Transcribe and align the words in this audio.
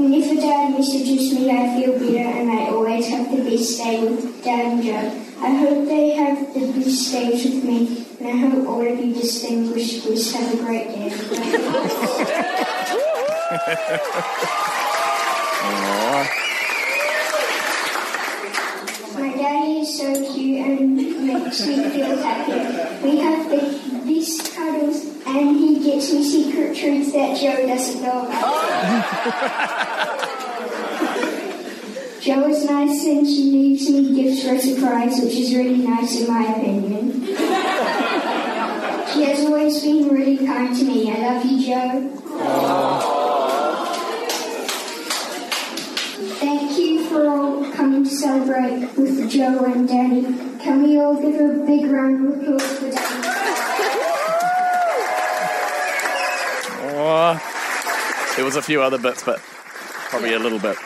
Whenever 0.00 0.34
dad 0.40 0.70
messages 0.72 1.30
me, 1.34 1.50
I 1.50 1.76
feel 1.76 1.92
better 1.98 2.26
and 2.40 2.50
I 2.50 2.68
always 2.70 3.06
have 3.08 3.30
the 3.30 3.42
best 3.44 3.76
day 3.76 4.00
with 4.00 4.42
dad 4.42 4.64
and 4.72 4.82
Joe. 4.82 5.12
I 5.44 5.50
hope 5.56 5.84
they 5.84 6.12
have 6.12 6.54
the 6.54 6.72
best 6.72 7.12
days 7.12 7.44
with 7.44 7.64
me 7.64 8.06
and 8.18 8.28
I 8.28 8.36
hope 8.48 8.66
all 8.66 8.80
of 8.80 8.98
you 8.98 9.12
distinguished 9.12 10.06
guests 10.08 10.32
have 10.32 10.54
a 10.54 10.56
great 10.56 10.88
day. 10.88 11.10
My 19.18 19.36
daddy 19.36 19.80
is 19.80 19.98
so 19.98 20.32
cute 20.32 20.60
and 20.64 20.96
makes 21.26 21.66
me 21.66 21.74
feel 21.90 22.16
happy. 22.16 23.06
We 23.06 23.18
have 23.18 23.50
the 23.50 23.60
best 24.06 24.54
cuddles 24.56 25.04
and 25.26 25.56
he 25.58 25.84
gets 25.84 26.10
me 26.10 26.24
secret 26.24 26.74
truths 26.74 27.12
that 27.12 27.36
Joe 27.38 27.66
doesn't 27.66 28.02
know 28.02 28.26
about. 28.26 30.40
Joe 32.24 32.48
is 32.48 32.64
nice 32.64 33.04
and 33.04 33.26
she 33.26 33.50
leaves 33.52 33.90
me 33.90 34.14
gifts 34.14 34.44
for 34.44 34.54
a 34.54 34.58
surprise, 34.58 35.20
which 35.20 35.34
is 35.34 35.54
really 35.54 35.76
nice 35.76 36.18
in 36.22 36.26
my 36.26 36.54
opinion. 36.54 37.20
She 39.12 39.24
has 39.24 39.44
always 39.44 39.82
been 39.82 40.08
really 40.08 40.38
kind 40.38 40.74
to 40.74 40.84
me. 40.84 41.12
I 41.12 41.18
love 41.18 41.44
you, 41.44 41.66
Joe. 41.66 42.08
Thank 46.40 46.78
you 46.78 47.04
for 47.10 47.28
all 47.28 47.70
coming 47.72 48.04
to 48.04 48.10
celebrate 48.10 48.96
with 48.96 49.30
Joe 49.30 49.62
and 49.66 49.86
Danny. 49.86 50.22
Can 50.60 50.82
we 50.82 50.98
all 50.98 51.20
give 51.20 51.38
a 51.38 51.62
big 51.66 51.84
round 51.90 52.26
of 52.26 52.40
applause 52.40 52.78
for 52.78 52.90
Daddy? 52.90 53.28
Oh, 56.96 58.32
there 58.36 58.46
was 58.46 58.56
a 58.56 58.62
few 58.62 58.80
other 58.80 58.96
bits, 58.96 59.22
but 59.22 59.40
probably 60.08 60.32
a 60.32 60.38
little 60.38 60.58
bit. 60.58 60.78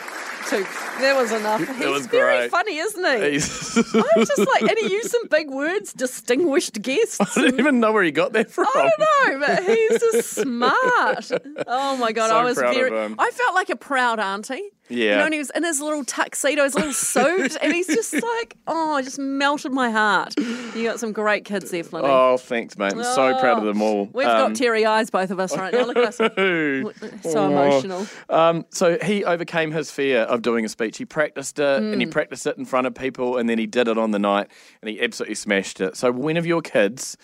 That 0.49 1.15
was 1.15 1.31
enough. 1.31 1.59
He's 1.77 1.87
was 1.87 2.05
very 2.07 2.37
great. 2.39 2.51
funny, 2.51 2.77
isn't 2.77 3.05
he? 3.05 3.29
He's- 3.31 3.77
I 3.95 4.03
was 4.17 4.27
just 4.27 4.47
like, 4.47 4.61
and 4.63 4.77
he 4.77 4.91
used 4.91 5.11
some 5.11 5.27
big 5.27 5.49
words, 5.49 5.93
distinguished 5.93 6.81
guests. 6.81 7.19
I 7.37 7.41
didn't 7.41 7.59
even 7.59 7.79
know 7.79 7.91
where 7.91 8.03
he 8.03 8.11
got 8.11 8.33
that 8.33 8.49
from. 8.51 8.67
I 8.75 8.89
don't 8.97 9.39
know, 9.41 9.47
but 9.47 9.63
he's 9.63 9.99
just 9.99 10.29
smart. 10.41 11.31
Oh 11.67 11.97
my 11.97 12.11
god, 12.11 12.29
So 12.29 12.37
I 12.37 12.43
was 12.43 12.57
proud 12.57 12.71
of 12.71 12.75
very. 12.75 13.05
him. 13.05 13.15
I 13.19 13.31
felt 13.31 13.55
like 13.55 13.69
a 13.69 13.75
proud 13.75 14.19
auntie. 14.19 14.71
You 14.89 15.05
Yeah. 15.05 15.17
know, 15.19 15.25
and 15.25 15.33
he 15.33 15.37
was 15.39 15.51
in 15.51 15.63
his 15.63 15.79
little 15.81 16.03
tuxedo, 16.03 16.63
his 16.63 16.73
little 16.75 16.93
suit, 16.93 17.55
and 17.61 17.73
he's 17.73 17.87
just 17.87 18.13
like, 18.23 18.57
oh, 18.67 18.97
it 18.97 19.03
just 19.03 19.19
melted 19.19 19.71
my 19.71 19.91
heart. 19.91 20.35
You 20.37 20.87
got 20.87 20.99
some 20.99 21.11
great 21.11 21.45
kids 21.45 21.69
there, 21.71 21.83
Flynny. 21.83 22.05
Oh, 22.09 22.37
thanks, 22.37 22.77
mate. 22.77 22.93
I'm 22.93 23.03
so 23.03 23.35
proud 23.35 23.59
of 23.59 23.65
them 23.65 23.81
all. 23.81 24.09
We've 24.13 24.25
Um, 24.27 24.37
got 24.37 24.55
teary 24.55 24.85
eyes, 24.85 25.09
both 25.09 25.29
of 25.31 25.39
us, 25.39 25.55
right 25.55 25.71
now. 25.73 25.85
Look 25.85 25.97
at 25.97 26.03
us. 26.05 26.17
So 27.21 27.39
Oh. 27.43 27.47
emotional. 27.47 28.07
Um, 28.29 28.65
so 28.71 28.97
he 29.03 29.23
overcame 29.25 29.71
his 29.71 29.91
fear 29.91 30.21
of 30.21 30.41
doing 30.41 30.63
a 30.65 30.69
speech. 30.69 30.97
He 30.97 31.05
practiced 31.05 31.59
it 31.59 31.83
and 31.83 31.99
he 32.01 32.07
Mm. 32.07 32.11
practiced 32.11 32.47
it 32.47 32.57
in 32.57 32.65
front 32.65 32.87
of 32.87 32.95
people 32.95 33.37
and 33.37 33.49
then 33.49 33.57
he 33.59 33.67
did 33.67 33.87
it 33.87 33.97
on 33.97 34.11
the 34.11 34.19
night 34.19 34.47
and 34.81 34.89
he 34.89 34.99
absolutely 35.01 35.35
smashed 35.35 35.81
it. 35.81 35.97
So 35.97 36.11
when 36.11 36.35
have 36.37 36.45
your 36.45 36.61
kids 36.61 37.17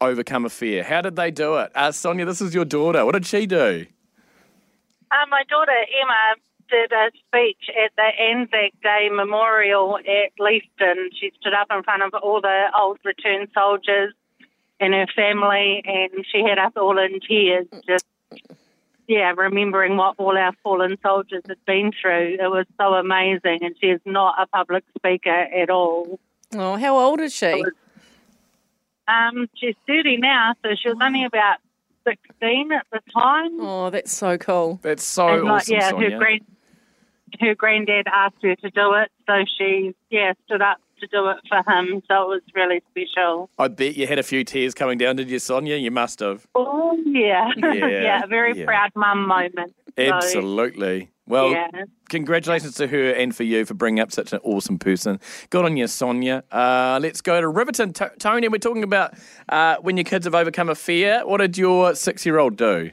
overcome 0.00 0.44
a 0.46 0.48
fear? 0.50 0.82
How 0.82 1.02
did 1.02 1.16
they 1.16 1.30
do 1.30 1.56
it? 1.56 1.70
Uh, 1.74 1.92
Sonia, 1.92 2.24
this 2.24 2.40
is 2.40 2.54
your 2.54 2.64
daughter. 2.64 3.04
What 3.04 3.12
did 3.12 3.26
she 3.26 3.46
do? 3.46 3.86
Uh, 5.10 5.26
my 5.30 5.42
daughter 5.48 5.72
Emma 6.02 6.34
did 6.74 6.92
a 6.92 7.10
speech 7.26 7.70
at 7.70 7.92
the 7.96 8.10
Anzac 8.20 8.72
Day 8.82 9.08
Memorial 9.12 9.98
at 9.98 10.32
Leafton. 10.40 11.10
She 11.18 11.30
stood 11.40 11.54
up 11.54 11.68
in 11.70 11.84
front 11.84 12.02
of 12.02 12.12
all 12.20 12.40
the 12.40 12.66
old 12.76 12.98
returned 13.04 13.48
soldiers 13.54 14.12
and 14.80 14.92
her 14.92 15.06
family, 15.14 15.82
and 15.84 16.26
she 16.32 16.42
had 16.42 16.58
us 16.58 16.72
all 16.76 16.98
in 16.98 17.20
tears, 17.20 17.66
just 17.86 18.04
yeah, 19.06 19.32
remembering 19.36 19.96
what 19.96 20.16
all 20.18 20.36
our 20.36 20.52
fallen 20.64 20.96
soldiers 21.02 21.42
had 21.46 21.64
been 21.64 21.92
through. 21.92 22.38
It 22.40 22.50
was 22.50 22.66
so 22.80 22.94
amazing, 22.94 23.60
and 23.62 23.76
she 23.80 23.88
is 23.88 24.00
not 24.04 24.34
a 24.40 24.46
public 24.48 24.82
speaker 24.98 25.30
at 25.30 25.70
all. 25.70 26.18
Oh, 26.54 26.76
how 26.76 26.98
old 26.98 27.20
is 27.20 27.32
she? 27.32 27.64
Um, 29.06 29.48
she's 29.54 29.76
30 29.86 30.16
now, 30.16 30.54
so 30.62 30.70
she 30.74 30.88
was 30.88 30.98
only 31.00 31.24
about 31.24 31.58
16 32.04 32.72
at 32.72 32.86
the 32.90 33.00
time. 33.12 33.60
Oh, 33.60 33.90
that's 33.90 34.16
so 34.16 34.38
cool. 34.38 34.80
That's 34.82 35.04
so 35.04 35.28
and 35.28 35.44
like, 35.44 35.62
awesome, 35.62 35.74
yeah, 35.74 35.90
Sonia. 35.90 36.10
her 36.10 36.18
grand 36.18 36.40
her 37.40 37.54
granddad 37.54 38.06
asked 38.12 38.36
her 38.42 38.54
to 38.56 38.70
do 38.70 38.94
it, 38.94 39.10
so 39.26 39.44
she 39.58 39.94
yeah 40.10 40.32
stood 40.46 40.62
up 40.62 40.78
to 41.00 41.06
do 41.08 41.28
it 41.28 41.38
for 41.48 41.58
him. 41.70 42.02
So 42.08 42.22
it 42.22 42.28
was 42.28 42.42
really 42.54 42.82
special. 42.90 43.50
I 43.58 43.68
bet 43.68 43.96
you 43.96 44.06
had 44.06 44.18
a 44.18 44.22
few 44.22 44.44
tears 44.44 44.74
coming 44.74 44.96
down, 44.98 45.16
did 45.16 45.28
you, 45.30 45.38
Sonia? 45.38 45.76
You 45.76 45.90
must 45.90 46.20
have. 46.20 46.46
Oh 46.54 46.96
yeah, 47.06 47.50
Yeah, 47.56 48.22
a 48.24 48.26
very 48.26 48.58
yeah. 48.58 48.64
proud 48.64 48.90
mum 48.94 49.26
moment. 49.26 49.74
So, 49.96 50.02
Absolutely. 50.04 51.10
Well, 51.26 51.52
yeah. 51.52 51.68
congratulations 52.10 52.74
to 52.74 52.86
her 52.86 53.12
and 53.12 53.34
for 53.34 53.44
you 53.44 53.64
for 53.64 53.72
bringing 53.74 54.00
up 54.00 54.12
such 54.12 54.32
an 54.34 54.40
awesome 54.42 54.78
person. 54.78 55.18
Good 55.48 55.64
on 55.64 55.76
you, 55.76 55.86
Sonia. 55.86 56.44
Uh, 56.52 56.98
let's 57.00 57.22
go 57.22 57.40
to 57.40 57.48
Riverton. 57.48 57.92
T- 57.94 58.04
Tony, 58.18 58.48
we're 58.48 58.58
talking 58.58 58.82
about 58.82 59.14
uh, 59.48 59.76
when 59.80 59.96
your 59.96 60.04
kids 60.04 60.26
have 60.26 60.34
overcome 60.34 60.68
a 60.68 60.74
fear. 60.74 61.22
What 61.26 61.38
did 61.38 61.56
your 61.56 61.94
six 61.94 62.26
year 62.26 62.38
old 62.38 62.56
do? 62.56 62.90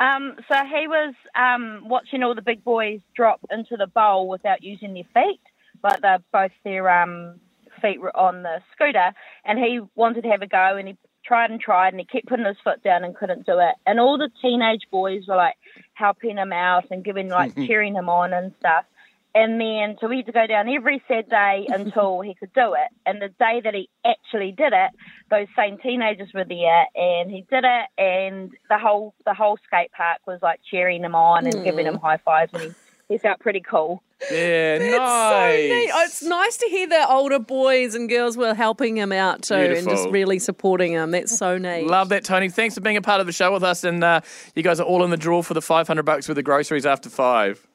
Um, 0.00 0.36
so 0.48 0.54
he 0.64 0.88
was 0.88 1.14
um, 1.34 1.82
watching 1.86 2.22
all 2.22 2.34
the 2.34 2.42
big 2.42 2.64
boys 2.64 3.00
drop 3.14 3.40
into 3.50 3.76
the 3.76 3.86
bowl 3.86 4.28
without 4.28 4.62
using 4.62 4.94
their 4.94 5.04
feet, 5.14 5.40
like 5.84 6.00
they're 6.00 6.22
both 6.32 6.52
their 6.64 6.88
um, 6.88 7.38
feet 7.82 8.00
were 8.00 8.16
on 8.16 8.42
the 8.42 8.60
scooter, 8.72 9.12
and 9.44 9.58
he 9.58 9.80
wanted 9.94 10.22
to 10.22 10.30
have 10.30 10.40
a 10.40 10.46
go, 10.46 10.76
and 10.76 10.88
he 10.88 10.96
tried 11.22 11.50
and 11.50 11.60
tried, 11.60 11.92
and 11.92 12.00
he 12.00 12.06
kept 12.06 12.26
putting 12.26 12.46
his 12.46 12.56
foot 12.64 12.82
down 12.82 13.04
and 13.04 13.14
couldn't 13.14 13.44
do 13.44 13.58
it. 13.58 13.74
And 13.86 14.00
all 14.00 14.16
the 14.16 14.30
teenage 14.40 14.86
boys 14.90 15.24
were 15.28 15.36
like 15.36 15.56
helping 15.92 16.38
him 16.38 16.52
out 16.52 16.86
and 16.90 17.04
giving 17.04 17.28
like 17.28 17.54
cheering 17.66 17.94
him 17.94 18.08
on 18.08 18.32
and 18.32 18.54
stuff. 18.58 18.86
And 19.34 19.60
then, 19.60 19.96
so 20.00 20.08
we 20.08 20.16
had 20.18 20.26
to 20.26 20.32
go 20.32 20.46
down 20.46 20.68
every 20.68 21.02
Saturday 21.06 21.66
until 21.68 22.20
he 22.20 22.34
could 22.34 22.52
do 22.52 22.74
it. 22.74 22.88
And 23.06 23.22
the 23.22 23.28
day 23.28 23.60
that 23.62 23.74
he 23.74 23.88
actually 24.04 24.52
did 24.52 24.72
it, 24.72 24.90
those 25.30 25.46
same 25.56 25.78
teenagers 25.78 26.30
were 26.34 26.44
there, 26.44 26.86
and 26.94 27.30
he 27.30 27.44
did 27.48 27.64
it, 27.64 27.86
and 27.96 28.50
the 28.68 28.78
whole 28.78 29.14
the 29.24 29.34
whole 29.34 29.58
skate 29.66 29.92
park 29.92 30.18
was 30.26 30.40
like 30.42 30.60
cheering 30.68 31.04
him 31.04 31.14
on 31.14 31.46
and 31.46 31.62
giving 31.64 31.86
him 31.86 31.98
high 31.98 32.16
fives, 32.18 32.52
and 32.52 32.62
he 32.62 32.74
he 33.08 33.18
felt 33.18 33.40
pretty 33.40 33.60
cool. 33.60 34.02
Yeah, 34.30 34.74
It's 34.74 34.94
so 34.94 34.94
nice. 34.94 35.70
neat. 35.70 35.90
Oh, 35.92 36.04
it's 36.04 36.22
nice 36.22 36.56
to 36.58 36.66
hear 36.68 36.88
that 36.88 37.08
older 37.10 37.38
boys 37.38 37.94
and 37.94 38.08
girls 38.08 38.36
were 38.36 38.54
helping 38.54 38.96
him 38.96 39.12
out 39.12 39.42
too 39.42 39.54
and 39.54 39.88
just 39.88 40.08
really 40.10 40.38
supporting 40.38 40.92
him. 40.92 41.10
That's 41.10 41.36
so 41.36 41.56
neat. 41.58 41.86
Love 41.86 42.10
that, 42.10 42.24
Tony. 42.24 42.50
Thanks 42.50 42.74
for 42.74 42.82
being 42.82 42.98
a 42.98 43.02
part 43.02 43.20
of 43.20 43.26
the 43.26 43.32
show 43.32 43.52
with 43.52 43.64
us. 43.64 43.82
And 43.82 44.04
uh, 44.04 44.20
you 44.54 44.62
guys 44.62 44.78
are 44.78 44.84
all 44.86 45.02
in 45.04 45.10
the 45.10 45.16
draw 45.16 45.42
for 45.42 45.54
the 45.54 45.62
500 45.62 46.02
bucks 46.02 46.28
with 46.28 46.36
the 46.36 46.42
groceries 46.42 46.84
after 46.84 47.08
five. 47.08 47.66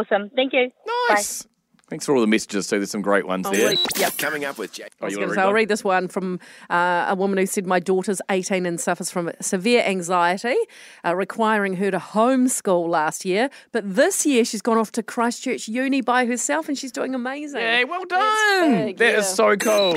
Awesome. 0.00 0.30
Thank 0.34 0.52
you. 0.52 0.70
Bye. 0.86 0.92
Nice. 1.14 1.46
Thanks 1.88 2.06
for 2.06 2.14
all 2.14 2.20
the 2.20 2.28
messages, 2.28 2.68
too. 2.68 2.78
There's 2.78 2.88
some 2.92 3.02
great 3.02 3.26
ones 3.26 3.46
I'll 3.46 3.52
there. 3.52 3.70
read- 3.70 3.80
yep. 3.98 4.16
Coming 4.16 4.44
up 4.44 4.58
with 4.58 4.72
Jack. 4.72 4.92
Oh, 5.00 5.02
I 5.02 5.04
was 5.06 5.12
you 5.12 5.16
gonna 5.18 5.26
wanna 5.30 5.34
say, 5.40 5.42
I'll 5.42 5.52
read 5.52 5.66
this 5.68 5.82
one 5.82 6.06
from 6.06 6.38
uh, 6.70 7.06
a 7.08 7.16
woman 7.16 7.36
who 7.36 7.46
said, 7.46 7.66
My 7.66 7.80
daughter's 7.80 8.22
18 8.30 8.64
and 8.64 8.78
suffers 8.80 9.10
from 9.10 9.32
severe 9.40 9.82
anxiety, 9.84 10.54
uh, 11.04 11.16
requiring 11.16 11.74
her 11.78 11.90
to 11.90 11.98
homeschool 11.98 12.86
last 12.88 13.24
year. 13.24 13.50
But 13.72 13.92
this 13.96 14.24
year, 14.24 14.44
she's 14.44 14.62
gone 14.62 14.78
off 14.78 14.92
to 14.92 15.02
Christchurch 15.02 15.66
Uni 15.66 16.00
by 16.00 16.26
herself 16.26 16.68
and 16.68 16.78
she's 16.78 16.92
doing 16.92 17.12
amazing. 17.12 17.60
Yeah, 17.60 17.82
well 17.82 18.04
done. 18.04 18.70
big, 18.86 18.98
That 18.98 19.14
is 19.18 19.24
yeah. 19.26 19.34
so 19.34 19.56
cool. 19.56 19.94